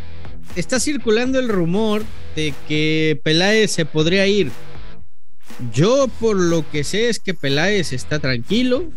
está 0.55 0.79
circulando 0.79 1.37
el 1.37 1.49
rumor 1.49 2.03
de 2.37 2.53
que 2.67 3.19
Peláez 3.23 3.71
se 3.71 3.85
podría 3.85 4.25
ir. 4.25 4.51
Yo 5.73 6.07
por 6.19 6.37
lo 6.37 6.69
que 6.69 6.83
sé 6.83 7.09
es 7.09 7.19
que 7.19 7.33
Peláez 7.33 7.93
está 7.93 8.19
tranquilo. 8.19 8.89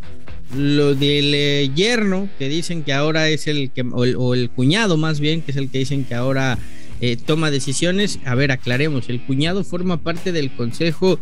Lo 0.56 0.94
del 0.94 1.32
eh, 1.34 1.70
yerno, 1.74 2.28
que 2.38 2.48
dicen 2.48 2.82
que 2.82 2.92
ahora 2.92 3.28
es 3.30 3.46
el 3.46 3.70
que, 3.70 3.82
o 3.82 4.34
el, 4.34 4.50
cuñado 4.50 4.98
más 4.98 5.18
bien, 5.18 5.40
que 5.40 5.50
es 5.50 5.56
el 5.56 5.70
que 5.70 5.78
dicen 5.78 6.04
que 6.04 6.14
ahora 6.14 6.58
eh, 7.00 7.16
toma 7.16 7.50
decisiones. 7.50 8.18
A 8.26 8.34
ver, 8.34 8.52
aclaremos, 8.52 9.08
el 9.08 9.24
cuñado 9.24 9.64
forma 9.64 10.02
parte 10.02 10.30
del 10.30 10.54
Consejo 10.54 11.18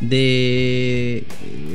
de 0.00 1.24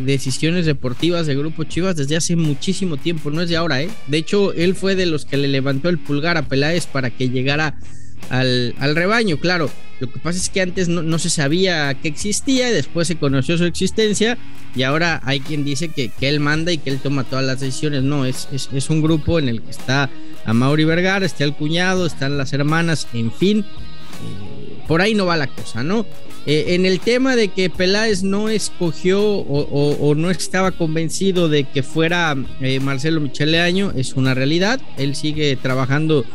Decisiones 0.06 0.68
Deportivas 0.68 1.26
de 1.26 1.36
Grupo 1.36 1.64
Chivas 1.64 1.96
desde 1.96 2.16
hace 2.16 2.36
muchísimo 2.36 2.98
tiempo, 2.98 3.32
no 3.32 3.42
es 3.42 3.50
de 3.50 3.58
ahora, 3.58 3.82
¿eh? 3.82 3.90
De 4.06 4.18
hecho, 4.18 4.54
él 4.54 4.76
fue 4.76 4.96
de 4.96 5.08
los 5.08 5.26
que 5.26 5.38
le 5.38 5.48
levantó 5.48 5.90
el 5.90 5.98
pulgar 5.98 6.38
a 6.38 6.48
Peláez 6.48 6.86
para 6.86 7.10
que 7.10 7.30
llegara 7.30 7.80
al, 8.32 8.74
al 8.80 8.96
rebaño. 8.96 9.38
Claro, 9.38 9.70
lo 10.00 10.12
que 10.12 10.20
pasa 10.20 10.40
es 10.40 10.50
que 10.50 10.62
antes 10.62 10.88
no, 10.88 11.20
se 11.20 11.30
sabía 11.30 11.94
que 11.94 12.08
existía 12.08 12.72
después 12.72 13.08
se 13.08 13.18
conoció 13.18 13.58
su 13.58 13.66
existencia 13.66 14.38
y 14.76 14.84
ahora 14.84 15.22
hay 15.26 15.42
quien 15.42 15.64
dice 15.64 15.90
que, 15.90 16.10
que 16.10 16.30
él 16.30 16.40
manda 16.40 16.72
y 16.72 16.78
que 16.78 16.90
él 16.90 17.00
toma 17.00 17.26
todas 17.26 17.46
las 17.46 17.60
decisiones. 17.60 18.02
No, 18.04 18.26
es, 18.26 18.48
es, 18.52 18.90
un 18.90 19.02
grupo 19.02 19.38
en 19.38 19.50
el 19.50 19.62
que 19.62 19.70
está 19.70 20.10
a 20.46 20.54
Mauri 20.54 20.86
Vergara, 20.86 21.26
está 21.26 21.44
el 21.44 21.54
cuñado, 21.54 22.06
están 22.06 22.38
las 22.38 22.54
hermanas, 22.54 23.08
en 23.14 23.32
fin, 23.32 23.60
eh, 23.60 24.84
por 24.88 25.02
ahí 25.02 25.14
no 25.14 25.26
va 25.26 25.38
la 25.38 25.48
cosa, 25.48 25.84
¿no? 25.84 26.06
Eh, 26.48 26.74
en 26.74 26.88
el 26.88 27.00
tema 27.00 27.36
de 27.36 27.50
que 27.50 27.70
Peláez 27.70 28.24
no 28.24 28.50
escogió 28.50 29.22
o, 29.22 30.16
no 30.16 30.32
estaba 30.32 30.72
convencido 30.72 31.50
de 31.50 31.66
que 31.66 31.84
fuera 31.84 32.36
eh, 32.62 32.80
Marcelo 32.80 33.22
Micheleaño, 33.22 33.92
es 33.96 34.14
una 34.14 34.34
realidad. 34.34 34.82
Él 34.98 35.16
sigue 35.16 35.56
trabajando 35.58 36.26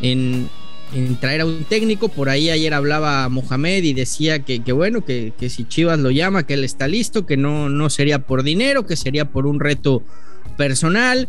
en, 0.00 0.48
en 0.94 1.16
traer 1.16 1.42
a 1.42 1.46
un 1.46 1.64
técnico. 1.64 2.08
Por 2.08 2.28
ahí 2.28 2.50
ayer 2.50 2.74
hablaba 2.74 3.28
Mohamed 3.28 3.84
y 3.84 3.92
decía 3.92 4.40
que, 4.40 4.60
bueno, 4.72 5.04
que, 5.04 5.32
si 5.48 5.64
Chivas 5.64 5.98
lo 5.98 6.10
llama, 6.10 6.46
que 6.46 6.54
él 6.54 6.64
está 6.64 6.88
listo, 6.88 7.26
que 7.26 7.36
no, 7.36 7.68
no 7.68 7.90
sería 7.90 8.20
por 8.20 8.42
dinero, 8.42 8.86
que 8.86 8.96
sería 8.96 9.26
por 9.26 9.46
un 9.46 9.60
reto 9.60 10.02
personal. 10.56 11.28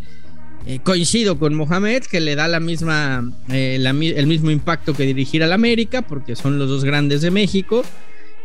Eh, 0.67 0.79
coincido 0.83 1.39
con 1.39 1.55
Mohamed, 1.55 2.03
que 2.03 2.19
le 2.19 2.35
da 2.35 2.47
la 2.47 2.59
misma, 2.59 3.31
eh, 3.49 3.79
el 3.83 4.27
mismo 4.27 4.51
impacto 4.51 4.93
que 4.93 5.07
dirigir 5.07 5.43
al 5.43 5.53
América, 5.53 6.03
porque 6.03 6.35
son 6.35 6.59
los 6.59 6.69
dos 6.69 6.83
grandes 6.83 7.21
de 7.21 7.31
México. 7.31 7.83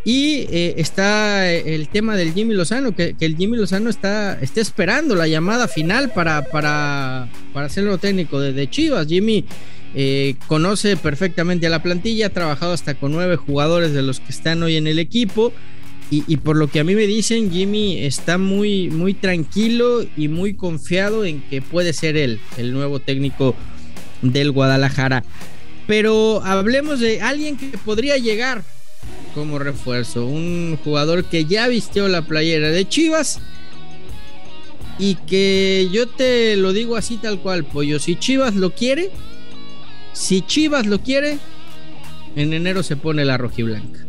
Y 0.02 0.46
eh, 0.50 0.75
está 0.78 1.50
el 1.50 1.88
tema 1.88 2.16
del 2.16 2.32
Jimmy 2.32 2.54
Lozano, 2.54 2.94
que, 2.94 3.16
el 3.18 3.37
Jimmy 3.37 3.56
Lozano 3.56 3.90
está, 3.90 4.38
está 4.40 4.61
esperando 4.61 5.16
la 5.16 5.26
llamada 5.26 5.66
final 5.66 6.12
para, 6.12 6.42
para, 6.42 7.28
para 7.52 7.68
ser 7.68 7.99
técnico 7.99 8.40
de, 8.40 8.52
de 8.52 8.70
Chivas. 8.70 9.08
Jimmy 9.08 9.44
eh, 9.99 10.35
conoce 10.47 10.99
perfectamente 10.99 11.67
a 11.67 11.71
la 11.71 11.83
plantilla, 11.83 12.26
ha 12.26 12.31
trabajado 12.31 12.75
hasta 12.75 12.97
con 12.97 13.12
nueve 13.12 13.37
jugadores 13.37 13.95
de 13.95 14.03
los 14.03 14.21
que 14.21 14.31
están 14.31 14.62
hoy 14.62 14.76
en 14.76 14.87
el 14.87 14.99
equipo. 14.99 15.55
Y, 16.09 16.37
por 16.37 16.57
lo 16.57 16.69
que 16.69 16.79
a 16.79 16.85
mí 16.85 16.95
me 16.95 17.05
dicen, 17.09 17.50
Jimmy 17.50 18.05
está 18.05 18.38
muy, 18.38 18.91
muy 18.91 19.12
tranquilo 19.12 20.07
y 20.17 20.29
muy 20.29 20.55
confiado 20.55 21.25
en 21.25 21.41
que 21.41 21.61
puede 21.61 21.93
ser 21.93 22.17
él, 22.17 22.38
el 22.59 22.73
nuevo 22.73 23.00
técnico 23.00 23.57
del 24.23 24.53
Guadalajara. 24.53 25.25
Pero 25.88 26.43
hablemos 26.45 27.00
de 27.00 27.23
alguien 27.23 27.57
que 27.57 27.76
podría 27.79 28.19
llegar 28.19 28.62
como 29.35 29.59
refuerzo, 29.59 30.26
un 30.26 30.79
jugador 30.85 31.25
que 31.25 31.45
ya 31.45 31.67
vistió 31.67 32.07
la 32.07 32.23
playera 32.23 32.71
de 32.71 32.88
Chivas 32.88 33.41
y 35.00 35.17
que 35.17 35.88
yo 35.91 36.07
te 36.07 36.55
lo 36.57 36.73
digo 36.73 36.95
así 36.95 37.17
tal 37.17 37.41
cual, 37.41 37.65
pollo, 37.65 37.99
si 37.99 38.15
Chivas 38.15 38.55
lo 38.55 38.71
quiere, 38.71 39.11
si 40.16 40.40
Chivas 40.40 40.87
lo 40.87 41.00
quiere, 41.00 41.38
en 42.37 42.54
enero 42.54 42.82
se 42.82 42.96
pone 42.96 43.25
la 43.25 43.37
rojiblanca. 43.37 44.00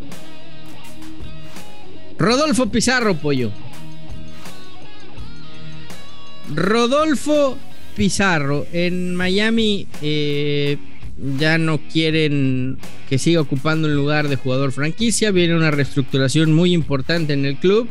Rodolfo 2.17 2.71
Pizarro, 2.71 3.15
pollo. 3.15 3.51
Rodolfo 6.55 7.57
Pizarro 7.95 8.65
en 8.71 9.15
Miami 9.15 9.85
eh, 10.01 10.77
ya 11.37 11.57
no 11.57 11.77
quieren 11.91 12.77
que 13.09 13.17
siga 13.17 13.41
ocupando 13.41 13.89
el 13.89 13.95
lugar 13.95 14.29
de 14.29 14.37
jugador 14.37 14.71
franquicia. 14.71 15.31
Viene 15.31 15.57
una 15.57 15.71
reestructuración 15.71 16.53
muy 16.53 16.73
importante 16.73 17.33
en 17.33 17.45
el 17.45 17.57
club. 17.57 17.89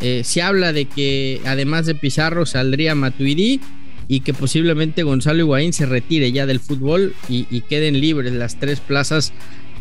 Eh, 0.00 0.22
se 0.24 0.42
habla 0.42 0.72
de 0.72 0.86
que 0.86 1.40
además 1.46 1.86
de 1.86 1.94
Pizarro 1.94 2.44
saldría 2.44 2.96
Matuidi 2.96 3.60
y 4.08 4.20
que 4.20 4.34
posiblemente 4.34 5.02
Gonzalo 5.02 5.40
Higuaín 5.40 5.72
se 5.72 5.86
retire 5.86 6.32
ya 6.32 6.46
del 6.46 6.60
fútbol 6.60 7.14
y, 7.28 7.44
queden 7.62 8.00
libres 8.00 8.32
las 8.32 8.58
tres 8.58 8.80
plazas 8.80 9.32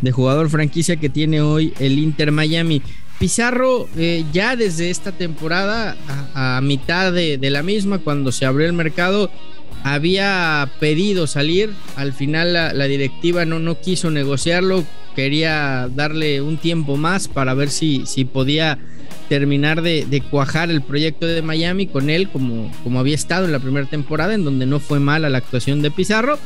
de 0.01 0.11
jugador 0.11 0.49
franquicia 0.49 0.97
que 0.97 1.09
tiene 1.09 1.41
hoy 1.41 1.73
el 1.79 1.99
Inter 1.99 2.31
Miami. 2.31 2.81
Pizarro 3.19 3.87
eh, 3.95 4.25
ya 4.33 4.55
desde 4.55 4.89
esta 4.89 5.11
temporada, 5.11 5.95
a, 6.33 6.59
mitad 6.61 7.13
de, 7.13 7.37
la 7.49 7.63
misma, 7.63 7.99
cuando 7.99 8.31
se 8.31 8.45
abrió 8.45 8.67
el 8.67 8.73
mercado, 8.73 9.29
había 9.83 10.69
pedido 10.79 11.27
salir. 11.27 11.71
Al 11.95 12.11
final 12.11 12.53
la, 12.53 12.87
directiva 12.87 13.45
no, 13.45 13.59
no 13.59 13.79
quiso 13.79 14.09
negociarlo, 14.11 14.83
quería 15.15 15.87
darle 15.93 16.41
un 16.41 16.57
tiempo 16.57 16.97
más 16.97 17.27
para 17.27 17.53
ver 17.53 17.69
si, 17.69 18.05
si 18.05 18.25
podía 18.25 18.79
terminar 19.29 19.81
de, 19.81 20.23
cuajar 20.29 20.69
el 20.69 20.81
proyecto 20.81 21.25
de 21.25 21.41
Miami 21.41 21.87
con 21.87 22.09
él 22.09 22.29
como, 22.29 22.71
como 22.83 22.99
había 22.99 23.15
estado 23.15 23.45
en 23.45 23.51
la 23.51 23.59
primera 23.59 23.87
temporada, 23.87 24.33
en 24.33 24.43
donde 24.43 24.65
no 24.65 24.79
fue 24.79 24.99
mala 24.99 25.29
la 25.29 25.39
actuación 25.39 25.81
de 25.81 25.91
Pizarro. 25.91 26.37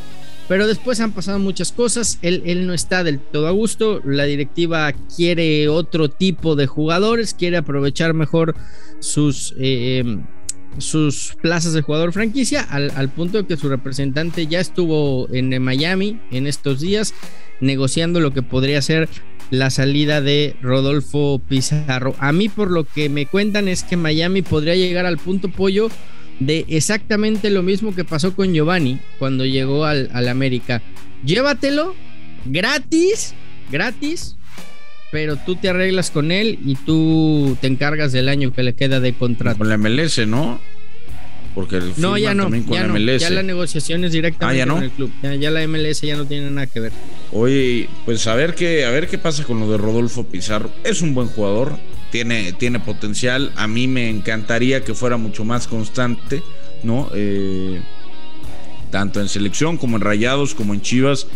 Pero 0.48 0.66
después 0.66 1.00
han 1.00 1.12
pasado 1.12 1.38
muchas 1.38 1.72
cosas, 1.72 2.18
él, 2.24 2.42
él 2.44 2.66
no 2.66 2.74
está 2.74 3.04
del 3.04 3.20
todo 3.20 3.48
a 3.48 3.52
gusto, 3.52 4.02
la 4.04 4.24
directiva 4.24 4.92
quiere 5.16 5.70
otro 5.70 6.10
tipo 6.10 6.56
de 6.56 6.66
jugadores, 6.66 7.36
quiere 7.36 7.58
aprovechar 7.58 8.16
mejor 8.16 8.56
sus, 9.00 9.54
eh, 9.60 10.04
sus 10.78 11.36
plazas 11.42 11.74
de 11.74 11.82
jugador 11.82 12.14
franquicia, 12.14 12.62
al, 12.62 12.92
al 12.96 13.10
punto 13.10 13.40
de 13.40 13.48
que 13.48 13.58
su 13.58 13.70
representante 13.70 14.48
ya 14.48 14.60
estuvo 14.60 15.28
en 15.34 15.62
Miami 15.62 16.20
en 16.32 16.48
estos 16.48 16.80
días 16.80 17.14
negociando 17.60 18.20
lo 18.20 18.34
que 18.34 18.42
podría 18.42 18.82
ser 18.82 19.10
la 19.52 19.70
salida 19.70 20.22
de 20.22 20.56
Rodolfo 20.62 21.42
Pizarro. 21.48 22.16
A 22.20 22.32
mí 22.32 22.50
por 22.50 22.70
lo 22.70 22.84
que 22.84 23.10
me 23.10 23.26
cuentan 23.26 23.68
es 23.68 23.84
que 23.84 23.98
Miami 23.98 24.42
podría 24.42 24.76
llegar 24.76 25.06
al 25.06 25.18
punto 25.18 25.50
pollo 25.50 25.90
de 26.40 26.66
exactamente 26.70 27.50
lo 27.50 27.64
mismo 27.64 27.94
que 27.94 28.06
pasó 28.06 28.36
con 28.36 28.54
Giovanni 28.54 29.00
cuando 29.18 29.46
llegó 29.46 29.86
al, 29.86 30.10
América. 30.28 30.82
Llévatelo 31.26 31.96
gratis, 32.46 33.34
gratis, 33.72 34.36
pero 35.12 35.38
tú 35.38 35.56
te 35.56 35.70
arreglas 35.70 36.12
con 36.12 36.32
él 36.32 36.60
y 36.64 36.76
tú 36.76 37.58
te 37.62 37.68
encargas 37.68 38.12
del 38.12 38.30
año 38.30 38.52
que 38.54 38.64
le 38.64 38.74
queda 38.74 39.00
de 39.00 39.14
contrato. 39.14 39.58
Con 39.58 39.70
la 39.70 39.78
MLS, 39.78 40.28
¿no? 40.28 40.60
Porque 41.56 41.78
el 41.78 41.94
no, 41.98 42.18
ya 42.18 42.34
no, 42.34 42.50
ya 42.50 42.88
no, 42.88 42.98
Ya 43.18 43.30
la 43.32 43.44
negociación 43.44 44.04
es 44.04 44.12
directamente 44.12 44.62
ah, 44.62 44.68
con 44.68 44.84
el 44.84 44.92
club. 44.92 45.12
Ya, 45.40 45.50
la 45.50 45.68
MLS 45.68 46.02
ya 46.02 46.16
no 46.16 46.26
tiene 46.26 46.52
nada 46.52 46.68
que 46.68 46.80
ver. 46.80 46.92
Oye, 47.32 47.90
pues 48.06 48.28
a 48.28 48.36
ver 48.36 48.54
qué, 48.56 48.86
a 48.86 48.92
ver 48.92 49.08
qué 49.08 49.18
pasa 49.18 49.44
con 49.44 49.60
lo 49.60 49.70
de 49.72 49.78
Rodolfo 49.78 50.26
Pizarro. 50.26 50.72
Es 50.84 51.02
un 51.02 51.16
buen 51.16 51.28
jugador, 51.28 51.78
tiene, 52.12 52.54
tiene 52.54 52.80
potencial. 52.80 53.52
A 53.56 53.68
mí 53.68 53.88
me 53.88 54.10
encantaría 54.10 54.84
que 54.84 54.94
fuera 54.94 55.18
mucho 55.18 55.44
más 55.44 55.68
constante, 55.68 56.44
¿no? 56.84 57.10
Eh, 57.16 57.82
tanto 58.92 59.20
en 59.20 59.28
selección 59.28 59.78
como 59.78 59.98
en 59.98 60.02
Rayados, 60.02 60.54
como 60.54 60.74
en 60.74 60.82
Chivas. 60.82 61.28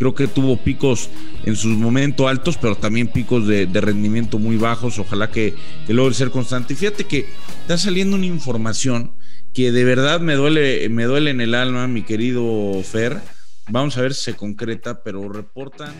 Creo 0.00 0.14
que 0.14 0.28
tuvo 0.28 0.56
picos 0.56 1.10
en 1.44 1.56
sus 1.56 1.76
momentos 1.76 2.26
altos, 2.26 2.56
pero 2.56 2.74
también 2.74 3.06
picos 3.08 3.46
de, 3.46 3.66
rendimiento 3.66 4.38
muy 4.38 4.56
bajos. 4.56 4.98
Ojalá 4.98 5.30
que, 5.30 5.54
que 5.86 5.92
logre 5.92 6.14
ser 6.14 6.30
constante. 6.30 6.72
Y 6.72 6.76
fíjate 6.76 7.04
que 7.04 7.28
está 7.60 7.76
saliendo 7.76 8.16
una 8.16 8.24
información 8.24 9.12
que 9.52 9.72
de 9.72 9.84
verdad 9.84 10.18
me 10.18 10.36
duele, 10.36 10.88
me 10.88 11.04
duele 11.04 11.30
en 11.32 11.42
el 11.42 11.54
alma, 11.54 11.86
mi 11.86 12.00
querido 12.02 12.82
Fer. 12.82 13.20
Vamos 13.68 13.98
a 13.98 14.00
ver 14.00 14.14
si 14.14 14.24
se 14.24 14.36
concreta, 14.36 15.02
pero 15.02 15.28
reportan. 15.28 15.92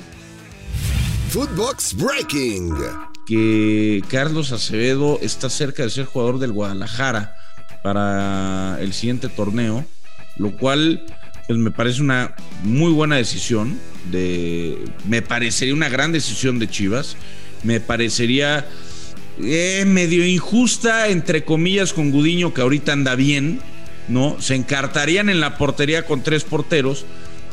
Footbox 1.28 1.94
Breaking. 1.94 2.72
Que 3.26 4.02
Carlos 4.08 4.50
Acevedo 4.52 5.18
está 5.20 5.50
cerca 5.50 5.82
de 5.82 5.90
ser 5.90 6.06
jugador 6.06 6.38
del 6.38 6.52
Guadalajara 6.52 7.34
para 7.84 8.78
el 8.80 8.94
siguiente 8.94 9.28
torneo, 9.28 9.84
lo 10.38 10.56
cual 10.56 11.04
pues 11.46 11.58
me 11.58 11.70
parece 11.70 12.00
una 12.00 12.34
muy 12.62 12.92
buena 12.92 13.16
decisión 13.16 13.76
me 15.06 15.22
parecería 15.22 15.74
una 15.74 15.88
gran 15.88 16.12
decisión 16.12 16.58
de 16.58 16.68
Chivas, 16.68 17.16
me 17.62 17.80
parecería 17.80 18.66
eh, 19.42 19.84
medio 19.86 20.26
injusta, 20.26 21.08
entre 21.08 21.44
comillas, 21.44 21.92
con 21.92 22.10
Gudiño, 22.10 22.52
que 22.52 22.62
ahorita 22.62 22.92
anda 22.92 23.14
bien, 23.14 23.60
¿no? 24.08 24.40
Se 24.40 24.54
encartarían 24.54 25.28
en 25.28 25.40
la 25.40 25.56
portería 25.56 26.04
con 26.04 26.22
tres 26.22 26.44
porteros 26.44 27.04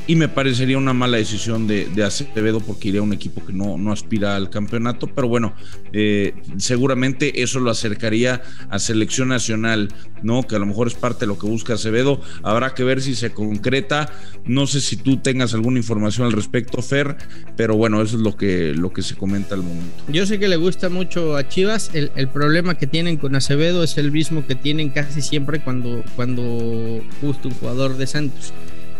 y 0.08 0.16
me 0.16 0.30
parecería 0.30 0.78
una 0.78 0.94
mala 0.94 1.18
decisión 1.18 1.68
de, 1.68 1.86
de 1.86 2.04
Acevedo 2.04 2.62
porque 2.62 2.88
iría 2.88 3.02
a 3.02 3.04
un 3.04 3.12
equipo 3.12 3.46
que 3.46 3.52
no, 3.52 3.78
no 3.78 3.92
aspira 3.92 4.38
al 4.38 4.50
campeonato, 4.50 5.08
pero 5.08 5.28
bueno, 5.28 5.54
eh, 5.92 6.34
seguramente 6.56 7.44
eso 7.44 7.60
lo 7.60 7.70
acercaría 7.70 8.42
a 8.70 8.80
selección 8.80 9.28
nacional, 9.28 9.90
¿no? 10.24 10.44
Que 10.44 10.56
a 10.56 10.60
lo 10.60 10.66
mejor 10.66 10.88
es 10.88 10.94
parte 10.94 11.22
de 11.22 11.28
lo 11.28 11.38
que 11.38 11.46
busca 11.46 11.74
Acevedo, 11.74 12.22
habrá 12.42 12.74
que 12.74 12.86
ver 12.86 13.02
si 13.02 13.16
se 13.16 13.32
concreta, 13.32 14.10
no 14.46 14.66
sé 14.66 14.80
si 14.80 14.96
tú 14.96 15.18
tengas 15.18 15.54
alguna 15.54 15.78
información 15.78 16.26
al 16.26 16.32
respecto, 16.32 16.82
Fer, 16.82 17.18
pero 17.58 17.76
bueno, 17.76 18.02
eso 18.02 18.16
es 18.16 18.22
lo 18.22 18.38
que, 18.38 18.74
lo 18.74 18.94
que 18.94 19.02
se 19.02 19.16
comenta 19.16 19.56
al 19.56 19.64
momento. 19.64 20.06
Yo 20.08 20.26
sé 20.26 20.40
que 20.40 20.48
le 20.48 20.56
gusta 20.56 20.88
mucho 20.88 21.36
a 21.36 21.50
Chivas, 21.50 21.92
el, 21.94 22.30
problema 22.30 22.78
que 22.78 22.88
tienen 22.88 23.18
con 23.18 23.36
Acevedo 23.36 23.84
es 23.84 23.98
el 23.98 24.12
mismo 24.12 24.46
que 24.48 24.56
tienen 24.56 24.90
casi 24.90 25.22
siempre 25.22 25.60
cuando, 25.60 26.04
cuando 26.16 27.02
gusta 27.22 27.48
un 27.50 27.54
jugador 27.56 27.98
de 27.98 28.08
Santos 28.08 28.54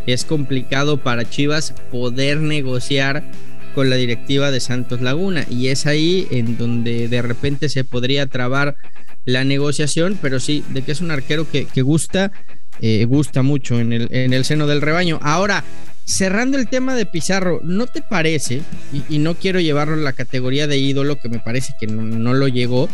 es 0.08 0.26
complicado 0.26 0.98
para 0.98 1.30
Chivas 1.30 1.74
poder 1.92 2.38
negociar 2.40 3.24
con 3.76 3.92
la 3.92 3.96
directiva 3.96 4.50
de 4.50 4.60
Santos 4.60 5.02
Laguna 5.02 5.46
y 5.50 5.68
es 5.68 5.86
ahí 5.86 6.28
en 6.32 6.58
donde 6.58 7.08
de 7.08 7.22
repente 7.22 7.70
se 7.70 7.84
podría 7.84 8.26
trabar 8.26 8.76
la 9.26 9.44
negociación, 9.44 10.18
pero 10.20 10.40
sí, 10.40 10.64
de 10.70 10.82
que 10.82 10.94
es 10.94 11.02
un 11.02 11.12
arquero 11.12 11.46
que, 11.52 11.82
gusta, 11.82 12.32
eh, 12.82 13.06
gusta 13.06 13.44
mucho 13.44 13.80
en 13.80 13.94
el, 13.94 14.08
en 14.10 14.34
el 14.34 14.46
seno 14.46 14.66
del 14.66 14.82
rebaño. 14.82 15.20
Ahora, 15.22 15.64
cerrando 16.08 16.58
el 16.58 16.70
tema 16.70 16.96
de 16.96 17.06
Pizarro, 17.06 17.60
¿no 17.64 17.86
te 17.86 18.02
parece? 18.02 18.62
Y, 19.10 19.20
no 19.20 19.36
quiero 19.36 19.60
llevarlo 19.60 19.96
a 19.96 19.98
la 19.98 20.14
categoría 20.14 20.66
de 20.66 20.78
ídolo, 20.78 21.20
que 21.20 21.28
me 21.28 21.40
parece 21.40 21.74
que 21.80 21.86
no, 21.86 22.34
lo 22.34 22.48
llegó. 22.48 22.88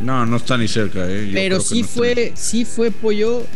No, 0.00 0.26
no 0.26 0.36
está 0.36 0.58
ni 0.58 0.66
cerca, 0.66 1.08
¿eh? 1.08 1.30
pero 1.32 1.60
sí 1.60 1.84
fue, 1.84 2.32
sí 2.34 2.64
fue 2.64 2.90
Pollo. 2.90 3.46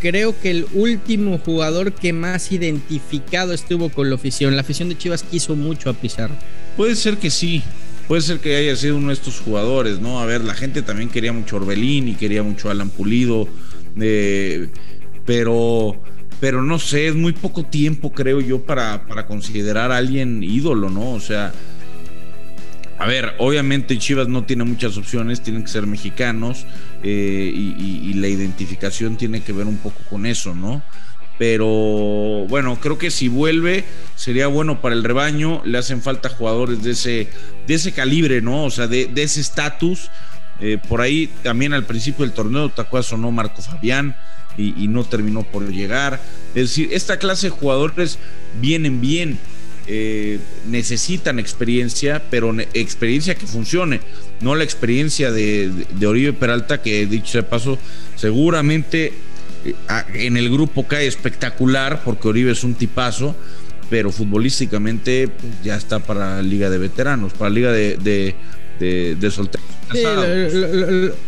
Creo 0.00 0.38
que 0.38 0.50
el 0.50 0.66
último 0.74 1.38
jugador 1.38 1.92
que 1.92 2.12
más 2.12 2.52
identificado 2.52 3.52
estuvo 3.52 3.88
con 3.88 4.10
la 4.10 4.16
afición. 4.16 4.54
La 4.54 4.62
afición 4.62 4.88
de 4.88 4.98
Chivas 4.98 5.22
quiso 5.22 5.56
mucho 5.56 5.90
a 5.90 5.94
Pizarro. 5.94 6.34
Puede 6.76 6.94
ser 6.94 7.16
que 7.16 7.30
sí, 7.30 7.62
puede 8.06 8.22
ser 8.22 8.38
que 8.38 8.56
haya 8.56 8.76
sido 8.76 8.96
uno 8.96 9.08
de 9.08 9.14
estos 9.14 9.40
jugadores, 9.40 10.00
¿no? 10.00 10.20
A 10.20 10.26
ver, 10.26 10.42
la 10.42 10.54
gente 10.54 10.82
también 10.82 11.08
quería 11.08 11.32
mucho 11.32 11.56
Orbelín 11.56 12.08
y 12.08 12.14
quería 12.14 12.42
mucho 12.42 12.70
Alan 12.70 12.90
Pulido, 12.90 13.48
eh, 13.98 14.68
pero 15.24 16.00
pero 16.40 16.62
no 16.62 16.78
sé, 16.78 17.08
es 17.08 17.14
muy 17.14 17.32
poco 17.32 17.64
tiempo, 17.64 18.12
creo 18.12 18.40
yo, 18.40 18.62
para, 18.62 19.06
para 19.06 19.26
considerar 19.26 19.90
a 19.90 19.96
alguien 19.96 20.42
ídolo, 20.42 20.90
¿no? 20.90 21.12
O 21.12 21.20
sea, 21.20 21.52
a 22.98 23.06
ver, 23.06 23.34
obviamente 23.38 23.98
Chivas 23.98 24.28
no 24.28 24.44
tiene 24.44 24.64
muchas 24.64 24.96
opciones, 24.96 25.42
tienen 25.42 25.62
que 25.62 25.68
ser 25.68 25.86
mexicanos 25.86 26.66
eh, 27.02 27.52
y, 27.54 28.14
la 28.14 28.28
identificación 28.28 29.16
tiene 29.16 29.42
que 29.42 29.52
ver 29.52 29.66
un 29.66 29.76
poco 29.76 30.00
con 30.08 30.24
eso, 30.24 30.54
¿no? 30.54 30.82
Pero 31.38 31.66
bueno, 32.48 32.78
creo 32.80 32.96
que 32.96 33.10
si 33.10 33.28
vuelve 33.28 33.84
sería 34.14 34.46
bueno 34.46 34.80
para 34.80 34.94
el 34.94 35.04
rebaño, 35.04 35.60
le 35.66 35.76
hacen 35.76 36.00
falta 36.00 36.30
jugadores 36.30 36.82
de 36.82 36.92
ese, 36.92 37.28
de 37.66 37.74
ese 37.74 37.92
calibre, 37.92 38.40
¿no? 38.40 38.64
O 38.64 38.70
sea, 38.70 38.86
de, 38.86 39.10
ese 39.16 39.40
estatus. 39.40 40.10
Eh, 40.58 40.78
por 40.88 41.02
ahí 41.02 41.30
también 41.42 41.74
al 41.74 41.84
principio 41.84 42.24
del 42.24 42.32
torneo, 42.32 42.70
¿te 42.70 42.80
acuerdas 42.80 43.12
o 43.12 43.18
no? 43.18 43.30
Marco 43.30 43.60
Fabián, 43.60 44.16
y, 44.56 44.88
no 44.88 45.04
terminó 45.04 45.42
por 45.42 45.70
llegar. 45.70 46.20
Es 46.54 46.70
decir, 46.70 46.88
esta 46.92 47.18
clase 47.18 47.48
de 47.48 47.50
jugadores 47.50 48.18
vienen 48.60 49.02
bien, 49.02 49.38
eh, 49.88 50.40
necesitan 50.66 51.38
experiencia, 51.38 52.20
pero 52.28 52.52
experiencia 52.74 53.36
que 53.36 53.46
funcione, 53.46 54.00
no 54.40 54.56
la 54.56 54.64
experiencia 54.64 55.30
de, 55.30 55.70
Oribe 56.04 56.32
Peralta, 56.32 56.82
que 56.82 57.06
dicho 57.06 57.38
de 57.38 57.44
paso, 57.44 57.78
seguramente 58.16 59.12
eh, 59.64 59.74
en 60.14 60.36
el 60.36 60.50
grupo 60.50 60.88
cae 60.88 61.06
espectacular, 61.06 62.02
porque 62.04 62.26
Oribe 62.26 62.50
es 62.50 62.64
un 62.64 62.74
tipazo, 62.74 63.36
pero 63.88 64.10
futbolísticamente 64.10 65.28
pues, 65.28 65.52
ya 65.62 65.76
está 65.76 66.00
para 66.00 66.36
la 66.36 66.42
Liga 66.42 66.68
de 66.68 66.78
Veteranos, 66.78 67.32
para 67.32 67.48
la 67.50 67.54
Liga 67.54 67.70
de, 67.70 68.34
de, 68.80 69.30
solteros. 69.30 69.64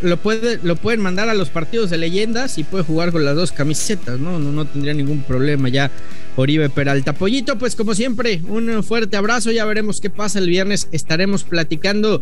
lo, 0.03 0.17
puede, 0.17 0.59
lo 0.65 0.75
pueden 0.75 1.00
mandar 1.00 1.29
a 1.29 1.35
los 1.35 1.49
partidos 1.50 1.91
de 1.91 1.99
leyendas 1.99 2.59
y 2.59 2.65
puede 2.65 2.83
jugar 2.83 3.12
con 3.12 3.25
las 3.25 3.37
dos 3.37 3.53
camisetas. 3.53 4.19
No, 4.19 4.41
no 4.41 4.65
tendría 4.65 4.95
ningún 4.95 5.23
problema 5.23 5.69
ya 5.69 5.93
Oribe 6.38 6.71
Peralta. 6.71 7.14
Pollito, 7.14 7.59
pues 7.59 7.75
como 7.75 7.97
siempre, 7.97 8.40
un 8.49 8.85
fuerte 8.85 9.16
abrazo. 9.16 9.50
Ya 9.50 9.64
veremos 9.64 10.00
qué 10.00 10.09
pasa 10.09 10.38
el 10.38 10.49
viernes. 10.49 10.88
Estaremos 10.92 11.42
platicando 11.42 12.21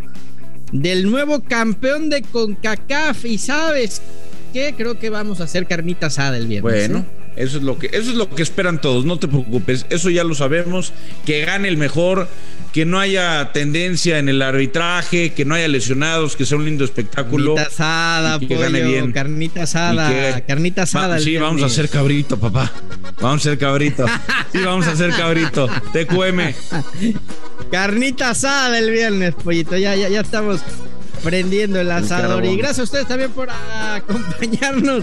del 0.72 1.10
nuevo 1.10 1.42
campeón 1.42 2.08
de 2.08 2.22
CONCACAF. 2.22 3.26
Y 3.26 3.36
sabes 3.36 4.00
qué, 4.54 4.74
creo 4.74 4.98
que 4.98 5.10
vamos 5.10 5.42
a 5.42 5.44
hacer 5.44 5.66
carnita 5.66 6.06
asada 6.06 6.38
el 6.38 6.46
viernes. 6.46 6.88
Bueno. 6.88 6.98
¿eh? 7.00 7.25
Eso 7.36 7.58
es 7.58 7.62
lo 7.62 7.78
que, 7.78 7.88
eso 7.88 8.10
es 8.10 8.16
lo 8.16 8.30
que 8.30 8.42
esperan 8.42 8.80
todos, 8.80 9.04
no 9.04 9.18
te 9.18 9.28
preocupes, 9.28 9.84
eso 9.90 10.08
ya 10.08 10.24
lo 10.24 10.34
sabemos, 10.34 10.92
que 11.26 11.44
gane 11.44 11.68
el 11.68 11.76
mejor, 11.76 12.28
que 12.72 12.86
no 12.86 12.98
haya 12.98 13.52
tendencia 13.52 14.18
en 14.18 14.28
el 14.30 14.40
arbitraje, 14.40 15.34
que 15.34 15.44
no 15.44 15.54
haya 15.54 15.68
lesionados, 15.68 16.34
que 16.34 16.46
sea 16.46 16.56
un 16.56 16.64
lindo 16.64 16.84
espectáculo. 16.84 17.54
Carnita 17.54 17.74
asada, 17.74 18.38
que 18.38 18.56
gane 18.56 18.82
bien. 18.82 19.12
carnita 19.12 19.62
asada, 19.64 20.40
carnita 20.46 20.82
asada. 20.82 21.18
sí, 21.18 21.36
vamos 21.36 21.62
a 21.62 21.66
hacer 21.66 21.90
cabrito, 21.90 22.38
papá. 22.38 22.72
Vamos 23.20 23.46
a 23.46 23.50
hacer 23.50 23.58
cabrito. 23.58 24.06
Sí, 24.52 24.58
vamos 24.64 24.86
a 24.86 24.92
hacer 24.92 25.10
cabrito. 25.10 25.68
TQM. 25.92 26.54
Carnita 27.70 28.30
asada 28.30 28.78
el 28.78 28.90
viernes, 28.90 29.34
pollito. 29.34 29.76
Ya, 29.76 29.96
ya, 29.96 30.08
ya 30.08 30.20
estamos 30.20 30.60
prendiendo 31.26 31.80
el 31.80 31.90
asador. 31.90 32.44
Y 32.44 32.56
gracias 32.56 32.78
a 32.78 32.82
ustedes 32.84 33.08
también 33.08 33.32
por 33.32 33.48
acompañarnos 33.50 35.02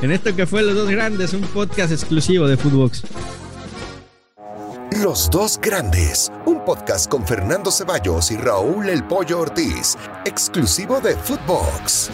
en 0.00 0.12
esto 0.12 0.36
que 0.36 0.46
fue 0.46 0.62
Los 0.62 0.76
Dos 0.76 0.88
Grandes, 0.88 1.32
un 1.32 1.42
podcast 1.42 1.90
exclusivo 1.90 2.46
de 2.46 2.56
Footbox. 2.56 3.02
Los 5.02 5.28
Dos 5.28 5.58
Grandes, 5.60 6.30
un 6.46 6.64
podcast 6.64 7.10
con 7.10 7.26
Fernando 7.26 7.72
Ceballos 7.72 8.30
y 8.30 8.36
Raúl 8.36 8.88
El 8.88 9.02
Pollo 9.02 9.40
Ortiz, 9.40 9.96
exclusivo 10.24 11.00
de 11.00 11.16
Footbox. 11.16 12.10